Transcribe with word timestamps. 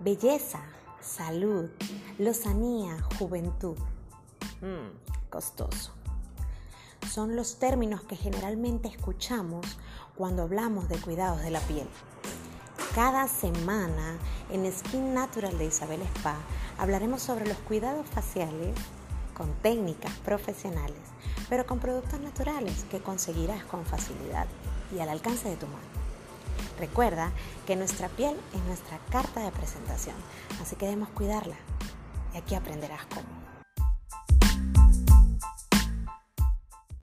Belleza, 0.00 0.60
salud, 1.00 1.70
lozanía, 2.18 2.96
juventud. 3.16 3.76
Mm, 4.60 5.30
costoso. 5.30 5.92
Son 7.08 7.36
los 7.36 7.60
términos 7.60 8.02
que 8.02 8.16
generalmente 8.16 8.88
escuchamos 8.88 9.64
cuando 10.16 10.42
hablamos 10.42 10.88
de 10.88 10.98
cuidados 10.98 11.42
de 11.42 11.50
la 11.50 11.60
piel. 11.60 11.86
Cada 12.94 13.28
semana 13.28 14.18
en 14.50 14.70
Skin 14.70 15.14
Natural 15.14 15.56
de 15.56 15.66
Isabel 15.66 16.02
Spa 16.02 16.36
hablaremos 16.76 17.22
sobre 17.22 17.46
los 17.46 17.58
cuidados 17.58 18.06
faciales 18.08 18.76
con 19.32 19.52
técnicas 19.62 20.12
profesionales, 20.24 20.98
pero 21.48 21.66
con 21.66 21.78
productos 21.78 22.18
naturales 22.20 22.84
que 22.90 23.00
conseguirás 23.00 23.64
con 23.64 23.84
facilidad 23.84 24.46
y 24.94 24.98
al 24.98 25.08
alcance 25.08 25.48
de 25.48 25.56
tu 25.56 25.66
mano. 25.66 26.03
Recuerda 26.78 27.30
que 27.66 27.76
nuestra 27.76 28.08
piel 28.08 28.36
es 28.52 28.62
nuestra 28.64 28.98
carta 29.10 29.40
de 29.40 29.50
presentación, 29.52 30.16
así 30.60 30.76
que 30.76 30.86
debemos 30.86 31.08
cuidarla 31.10 31.56
y 32.34 32.38
aquí 32.38 32.54
aprenderás 32.54 33.06
cómo. 33.06 33.63